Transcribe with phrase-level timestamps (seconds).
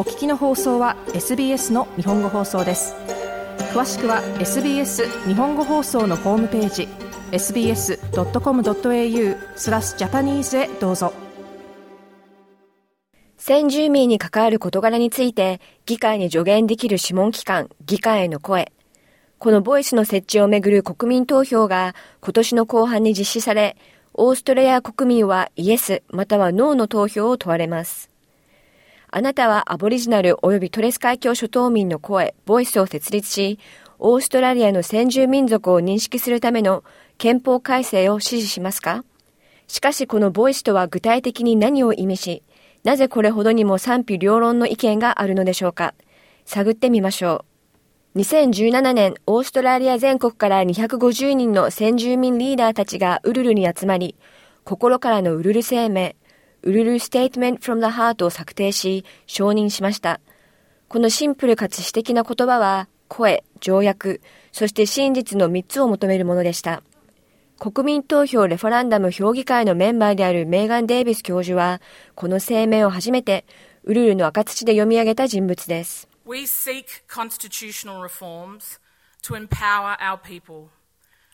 [0.00, 2.94] お聞きの放送は SBS の日本語放送です。
[3.74, 6.88] 詳しくは SBS 日本語放送のホームページ
[7.32, 7.98] sbs.com.au
[9.56, 11.12] スラスジャパニーズへどうぞ。
[13.36, 18.72] 先住民に関わる事柄について議会に助言できる諮問機関議会への声。
[19.38, 23.76] このボイスの設置をめぐる国民投票が今年の後半に実施され
[24.14, 28.09] オーストラリア国民はイエスまたはノーの投票を問われます。
[29.12, 33.58] あなたはアボリジナル及びトレス海峡諸島民の声、ボイスを設立し、
[33.98, 36.84] オーストラリアの先住民族を認識するための
[37.18, 39.04] 憲法改正を支持しますか？
[39.66, 42.44] しかしこのボイスとは具体的に何を意味し、
[42.84, 45.94] なぜこれほどにも賛否両論の意見があるのでしょうか？
[46.44, 47.44] 探ってみましょ
[48.14, 48.18] う。
[48.20, 54.14] 2017年、オーストラリア全国から250人の先住民リーダーたちがウルルに集まり、
[54.62, 56.12] 心からのウルル声明、
[56.62, 60.20] ウルルステートメントフロム the heart を策定し、承認しました。
[60.88, 64.20] このシンプルかつ詩的な言葉は、声、条約、
[64.52, 66.82] そして真実の3つを求めるものでした。
[67.58, 71.80] 国民投票レファランダム評議会のメンバーであるメーガン・デイビス教授は、
[72.14, 73.46] この声明を初めて、
[73.84, 76.08] ウルルの赤土で読み上げた人物です。
[76.26, 78.78] We seek constitutional reforms
[79.22, 80.68] to empower our people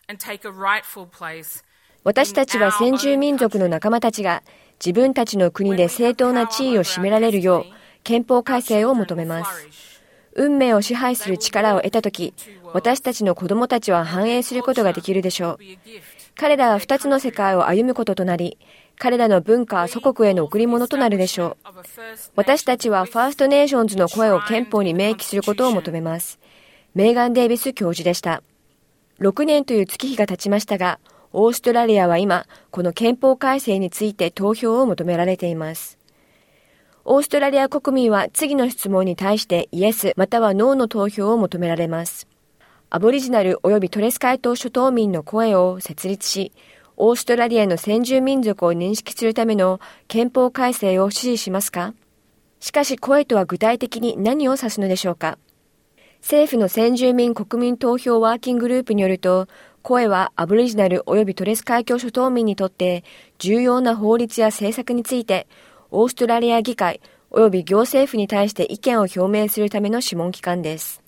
[0.07, 1.63] and take a rightful place
[2.03, 4.41] 私たちは先住民族の仲間たちが
[4.79, 9.67] 自分たちの国で正当な地位を占められるよう憲法改正を求めます。
[10.33, 12.33] 運命を支配する力を得たとき、
[12.73, 15.57] 私たちの子供たちは繁栄することができるでしょう。
[16.35, 18.59] 彼らは二つの世界を歩むこととなり、
[18.99, 21.69] 彼らの文化は祖国への贈り物となるでしょう。
[22.35, 26.39] 私たちはファーストネーションズの声を憲法に明記することを求めます。
[26.93, 28.43] メーガン・デイビス教授でした。
[29.19, 30.99] 6年という月日が経ちましたが、
[31.33, 35.97] オーストラリアは今、この憲法改正について投票を求められています。
[37.03, 42.27] オーストラリア国民は次の質問に対してイエスまたはノーの投票を求められます。
[42.89, 46.51] アボリジナル及びトレス海島諸島民の声を設立し、
[46.95, 51.93] オーストラリアの先住民族を認識するための憲法改正を支持しますか？
[52.59, 55.37] しかし声とは具体的に何を指すのでしょうか？
[56.21, 59.47] 政府の先住民国民投票ワーキンググループによると、
[59.87, 63.05] 声はアボリジナル及びトレス海峡諸島民にとって
[63.39, 65.47] 重要な法律や政策について、
[65.91, 66.99] オーストラリア議会
[67.31, 71.01] 及び行政府に対して意見を表明するための諮問機関です。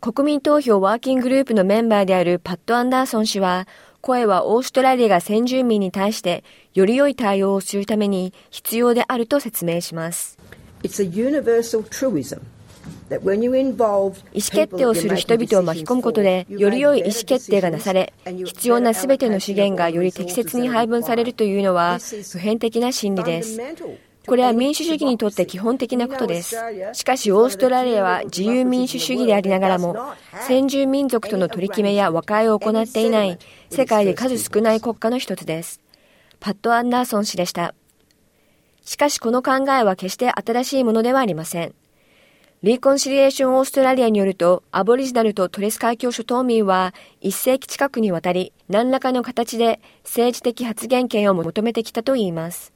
[0.00, 3.68] 国民投票ワーキンググループのメンバーであるパット・アンダーソン氏は、
[4.00, 6.42] 声はオーストラリアが先住民に対して
[6.74, 10.36] より良い対応をするために必要であると説明します。
[10.82, 12.40] It's a universal truism
[13.08, 23.60] 意思決定をする人々を巻き込むことで、より良い意思決定がなされ、必要なすべての資源がより適切に配分されるというのは、普遍的な真理です。
[24.26, 26.56] これは民主主義にとって基本的なことです。
[26.94, 29.96] しかし、オーストラリアは自由民主主義でありながらも、
[30.48, 33.38] 先住民族との取り決めや和解を行っていない
[33.70, 35.80] 世界で数少ない国家の一つです。
[36.40, 37.72] パット・アンダーソン氏でした。
[38.84, 41.74] しかし、この考えは決して新しいものではありません。
[42.66, 52.72] リーコンシリエーションオーストラリアによると、アボリジナルとトレス海峡諸島民は一世紀近くにわたり、何らかの形で政治的発言権を求めてきたといいます。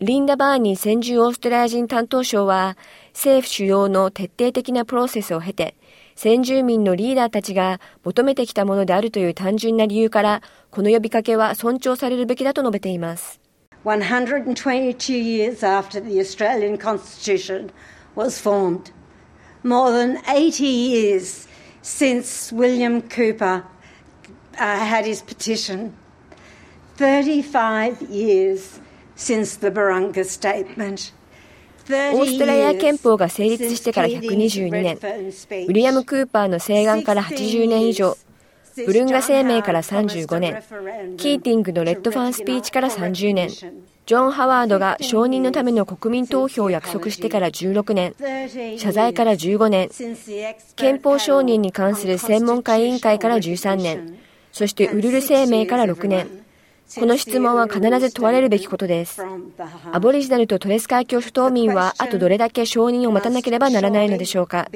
[0.00, 2.76] リンダ・バーニー先住オーストラリア人担当省は、
[3.14, 5.76] 政府主要の徹底的なプロセスを経て、
[6.14, 13.40] 先住民のリーダーたちが求めてきたものであるという単純な理由から、この呼びかけは尊重されるべきだと述べています。
[13.86, 17.70] 122 years after the Australian Constitution
[18.14, 18.92] was formed,
[19.62, 21.46] more than 80 years
[21.82, 23.64] since William Cooper
[24.58, 25.94] uh, had his petition,
[26.96, 28.80] 35 years
[29.14, 31.12] since the Barunga Statement.
[31.84, 38.16] オーストラリア憲法が成立してから122年、ウィリアム・クーパーの請願から80年以上、
[38.76, 40.62] ブルンガ声明から35年、
[41.16, 43.50] キーティングのレッドファンスピーチから30年、
[44.04, 48.14] ジョン・ハワードが承認のための国民投票を約束してから16年、
[48.78, 49.88] 謝罪から15年、
[50.74, 54.18] 憲法承認に関する専門家委員会から13年、
[54.50, 56.42] そしてウルル声明から6年、
[56.98, 59.22] この質問は必ず問われるべきことです。
[59.92, 64.68] アボリジナルとトレス海峡諸島民はあとどれだけ承認を待たなければならないのでしょうか。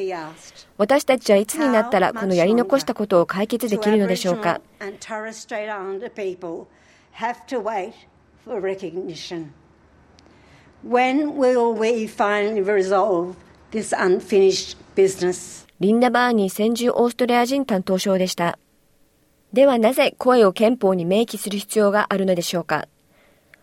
[0.79, 4.61] 私たちはいつになったらこのやり残したことを解決できるのでしょうか。
[10.85, 13.35] When will we finally resolve
[13.73, 15.67] this unfinished business?
[15.81, 18.61] リンダ・バーニー先住オーストラリア人担当省でした。
[19.53, 22.87] ではなぜ声を憲法に明記する必要があるのでしょうか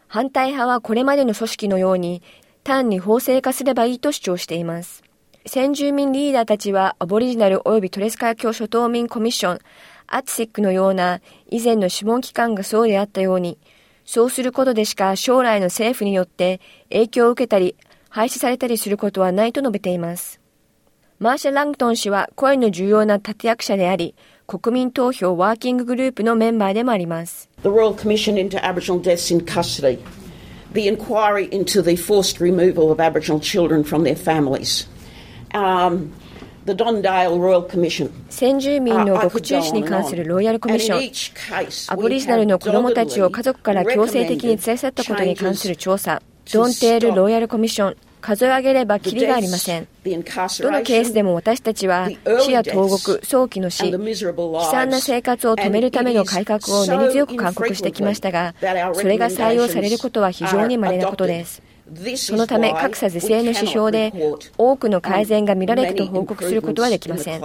[0.09, 2.21] 反対派はこれまでの組織のように
[2.65, 5.01] 単に法制化すればいいと主張しています。
[5.45, 9.59] 先住民リーダーたちはアボリジナル及びトレス海峡諸島民コミッション、
[10.07, 13.57] アツシックのような以前の諮問機関がそうであったように、
[14.05, 16.59] そうすることでしか将来の政府によって
[16.89, 17.75] 影響を受けたり、
[18.09, 20.39] 廃止されたりすることはないと述べています。
[21.19, 24.13] マーシャ・ラングトン氏は声の重要な立役者であり、
[24.45, 27.49] 国民投票ワーキンググループのメンバーでもあります。
[27.63, 29.99] The Royal Commission into Aboriginal Deaths in Custody,
[30.73, 34.87] the inquiry into the forced removal of Aboriginal children from their families,
[35.53, 36.11] um,
[38.29, 46.21] 先住民の獄中死に関するロイヤルコミッション、アボリジナルの子供たちを家族から強制的に連れ去ったことに関する調査、
[46.53, 49.87] ドンテールロイヤルコミッション、数え上げればきりがありません。
[50.05, 50.11] ど
[50.71, 58.55] のケースでも私たちは死や投獄、早期の死、悲惨な生活を止めるための改革を練り強く勧告してきましたが、
[58.93, 61.62] それが採用されることは非常に稀なことです。
[62.15, 64.13] そのため格差是正の指標で
[64.57, 67.41] 多くの改善が見られると報告することはできません。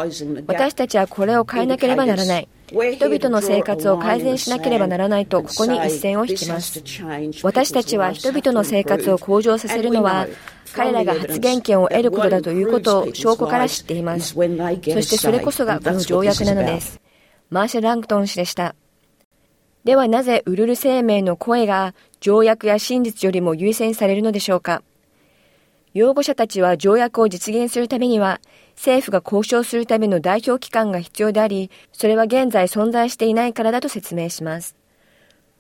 [0.47, 2.49] 私たちはこれを変えなければならない。
[2.69, 6.83] 人々の生活を改善しなければならないとここに一線を引きます。
[7.43, 10.29] 私たちは人々の生活を向上させるのは
[10.73, 14.35] 彼らが発言権を得ることだということを証拠から知っています。
[14.35, 17.01] そしてそれこそがこの条約なのです。
[17.51, 18.75] マーシャ・ランクトン氏でした。
[19.89, 24.83] ではなぜウルル生命の声が条約や真実よりも優先されるのでしょうか？
[25.95, 28.43] 擁護者たちは条約を実現するためには
[28.77, 34.77] 政府が交渉するための代表機関が必要であり、それは現在存在していないからだと説明します。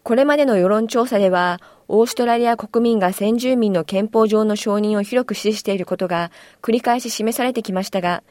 [0.03, 1.59] これまでの世論調査では、
[1.89, 6.31] オーストラリア国民が先住民の憲法上の承認を広く支持していることが
[6.61, 8.23] 繰り返し示されてきましたが、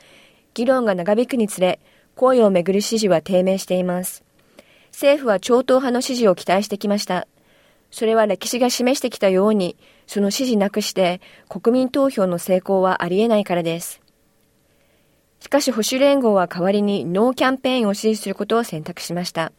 [0.54, 1.80] 議論が長引くにつれ、
[2.14, 4.27] 声をめぐる支持は低迷しています。
[4.92, 7.28] 政府は超党派の支持を期待してきました。
[7.92, 14.02] それは歴史が示してきたように、その支持なくして国民投票の成功はありえないからです。
[15.40, 19.52] しかし保守連合は代わりにノーキャンペーンを支持することを選択しました。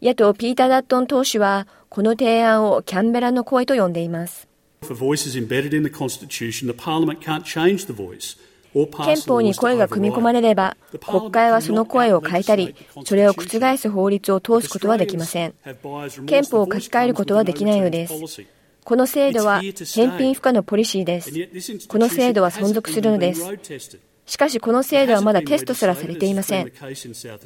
[0.00, 4.48] 野党ピーター・ダットン党首はこの提案をキャンベラの声と呼んでいます。
[8.84, 10.76] 憲法に声が組み込まれれば、
[11.06, 12.74] 国会はその声を変えたり、
[13.04, 15.54] それを覆す法律を通すことはできません。
[16.26, 18.14] 憲法を書き換えることはできないのです。
[18.84, 21.32] この制度は返品不可のポリシーです。
[21.88, 23.58] この制度は存続するのです。
[24.26, 26.72] しかしこの制度はまだテストすらされていません。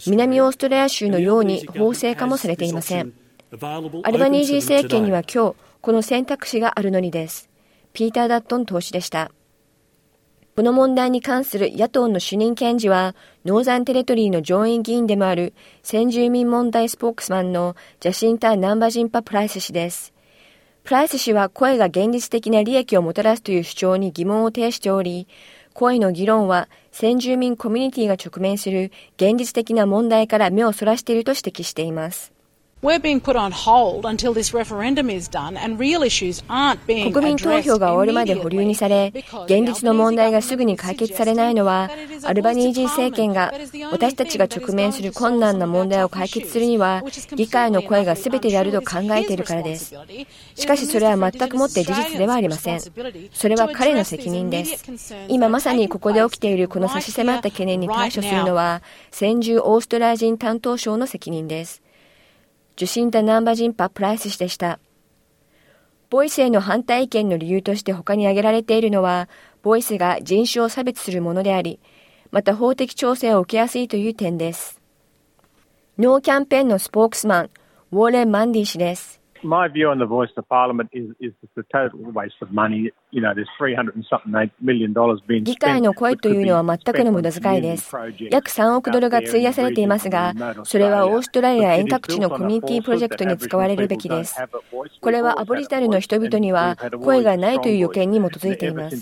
[0.07, 3.13] 南オーストラリア州のように法制化もされていません。
[4.03, 7.49] アルバニージー政権には今日、この選択肢があるのにです。
[7.93, 9.31] ピーター・ダットン党首でした。
[10.57, 13.15] この問題に関する野党の主任検事は、
[13.45, 20.13] ノーザンテレトリーの上院議員でもある先住民問題スポークスマンのジャシンタ・ナンバジンパ・プライス氏です。
[20.83, 25.29] プライス氏は声が現実的な利益をもたらすという主張に疑問を呈しており、
[25.73, 32.33] 声の議論は先住民コミュニティが直面する現実的な問題から目をそらしていると指摘しています。
[37.13, 39.13] 国民投票が終わるまで保留にされ、
[39.45, 41.91] 現実の問題がすぐに解決されないのは、
[42.25, 43.53] アルバニージー政権が
[43.93, 47.03] 私たちが直面する困難な問題を解決するには、
[47.37, 49.95] 議会の声が全てであると考えているからです。
[50.55, 52.81] しかしそれは全くもって事実ではありません。
[53.35, 55.15] それは彼の責任です。
[55.29, 61.83] 今まさにここで起きているこの差し迫った懸念に対処するのは、先住オーストラリア人担当省の責任です。
[62.81, 64.79] 受信たナンバジンパ・プライス氏でした。
[66.09, 69.29] ボイスへの反対意見の理由として他に挙げられているのは、
[69.63, 71.79] ボイスが人種を差別するものであり、
[72.31, 74.81] また法的調整を受けやすいという点です。
[75.99, 77.51] ノーキャンペーンのスポークスマン、
[77.93, 79.20] ウォーレン・マンディ氏です。
[79.43, 82.91] My view on the voice of Parliament is, is a total waste of money.
[83.11, 87.91] You know, there's 300 and something million dollars being 議会の声というのは全くの無駄遣いです。
[88.31, 94.37] 約3億ドルが費やされていますが、それはオーストラリア遠隔地のコミュニティプロジェクトに使われるべきです。
[95.01, 98.97] これはアボリジナルの人々には声がないという予見に基づいています。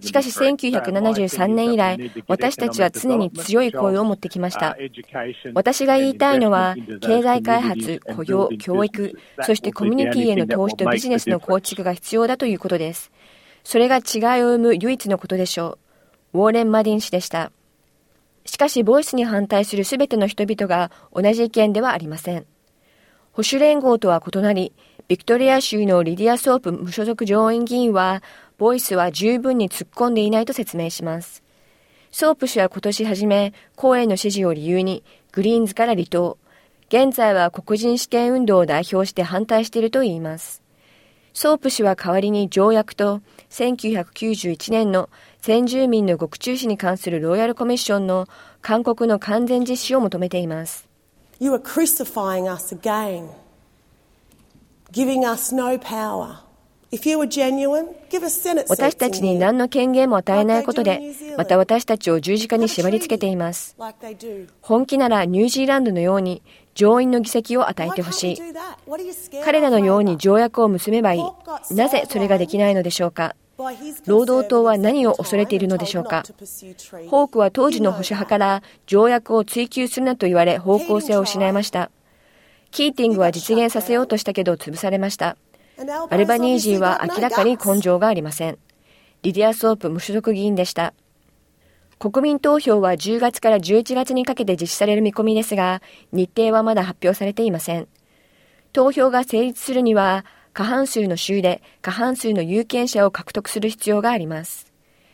[0.00, 4.76] しかし1973年以来、私たちは常に強い声を持ってきました。
[5.54, 13.10] 私が言いたいのは、経済開発、雇用、教育、そしてしてコミュニティへの投資とビジネスの構築が必要だということです。
[13.64, 15.78] それが違いを生む唯一のことでしょ
[16.34, 16.38] う。
[16.38, 17.50] ウォーレン・マディン氏でした。
[18.44, 22.44] しかし、ボイスに反対するすべての人々が同じ意見ではありません。
[23.32, 24.74] 保守連合とは異なり、
[25.08, 28.22] ビクトリア州のリディア・ソープ無所属上院議員は、
[28.58, 31.42] ボイスは十分に突っ込んでいないと説明します。
[32.10, 35.02] ソープ氏は今年初め、公演の支持を理由に、
[35.32, 36.38] グリーンズから離党、
[36.96, 40.62] 現在は黒人試験運動を代表して反対していると言います。
[41.32, 43.20] ソープ氏は代わりに条約と
[43.50, 45.10] 1991年の
[45.40, 48.28] 先住民の獄中死に関するロイヤルコミッションの
[48.62, 50.88] 勧告の完全実施を求めています。
[51.40, 53.30] You are crucifying us again,
[54.92, 56.44] giving us no power.
[58.68, 61.00] 私たちに何の権限も与えないことで、
[61.36, 63.76] また私たちを十字架に縛り付けています。
[64.60, 66.42] 本気ならニュージーランドのように
[66.74, 68.38] 上院の議席を与えてほしい。
[69.44, 71.22] 彼らのように条約を結べばいい。
[71.74, 73.36] なぜそれができないのでしょうか？
[74.06, 76.24] 労働党は何を恐れているのでしょうか？
[77.08, 81.90] ホークは当時の保守派から条約を追求するなと言われ方向性を失いました。
[82.72, 85.36] キーティングは実現させようとしたけど潰されました。
[86.10, 88.58] アルバニージーは明らかに根性がありません。
[89.22, 90.92] リディア・ソープ無所属議員でした。
[91.98, 95.82] 国民投票は10月から11月にかけて実施される見込みですが、
[96.12, 97.88] 日程はまだ発表されていません。
[98.72, 104.72] 投票が成立するには、過半数の州で過半数の有権者を獲得する必要があります。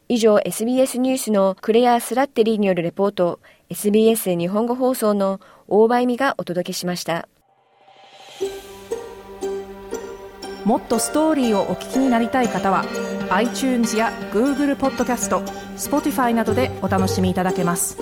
[0.08, 7.28] 以上、SBS ニュースのクレア・スラッテリーによるレポート、SBS 日本語放送の大場意味がお届けしました。
[10.64, 12.84] もっとストーリーをお聞きになりたい方は
[13.30, 17.96] iTunes や Google ポッドキャスト Spotify などでお楽しみいただけます。